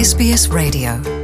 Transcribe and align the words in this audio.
SBS 0.00 0.48
Radio 0.48 1.19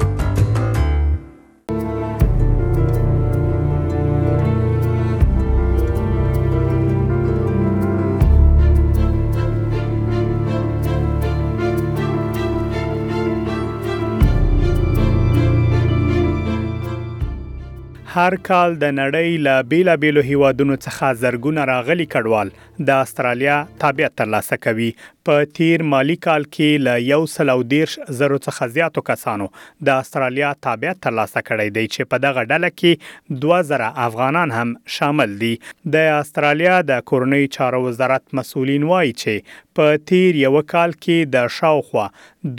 هر 18.17 18.35
کال 18.49 18.75
د 18.83 18.93
نړۍ 18.99 19.33
له 19.47 19.55
بیلابېلو 19.71 20.21
هیوادونو 20.27 20.77
څخه 20.85 21.09
زرګونه 21.23 21.65
راغلي 21.71 22.05
کډوال 22.13 22.53
د 22.91 23.03
استرالیا 23.07 23.57
تابعیت 23.83 24.15
ترلاسه 24.21 24.57
کوي 24.67 24.87
په 25.29 25.49
تیر 25.59 25.85
مالی 25.95 26.17
کال 26.27 26.47
کې 26.47 26.85
ل 26.87 27.05
یو 27.09 27.19
سل 27.33 27.53
او 27.57 27.57
دیرش 27.73 27.99
زرو 28.21 28.39
څخه 28.47 28.71
زیاتو 28.79 29.03
کسانو 29.11 29.51
د 29.91 30.01
استرالیا 30.05 30.55
تابعیت 30.69 31.03
ترلاسه 31.09 31.45
کړی 31.51 31.77
دی 31.77 31.85
چې 31.97 32.11
په 32.15 32.23
دغه 32.27 32.47
ډله 32.55 32.73
کې 32.77 33.45
2000 33.45 33.87
افغانان 34.07 34.57
هم 34.61 34.73
شامل 34.97 35.37
دي 35.45 35.53
د 35.99 36.09
استرالیا 36.17 36.81
د 36.93 37.05
کورنۍ 37.13 37.53
چارو 37.59 37.85
وزارت 37.91 38.29
مسولین 38.41 38.89
وایي 38.95 39.13
چې 39.25 39.61
په 39.77 39.97
تیر 40.09 40.37
یو 40.47 40.55
کال 40.73 40.93
کې 41.05 41.19
د 41.35 41.49
شاوخوا 41.57 42.05